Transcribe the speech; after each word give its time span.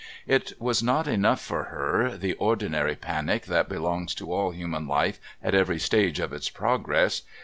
It 0.25 0.53
was 0.57 0.81
not 0.81 1.07
enough 1.07 1.39
for 1.39 1.65
her, 1.65 2.17
the 2.17 2.33
ordinary 2.37 2.95
panic 2.95 3.45
that 3.45 3.69
belongs 3.69 4.15
to 4.15 4.33
all 4.33 4.49
human 4.49 4.87
life 4.87 5.19
at 5.43 5.53
every 5.53 5.77
stage 5.77 6.19
of 6.19 6.33
its 6.33 6.49
progress. 6.49 7.21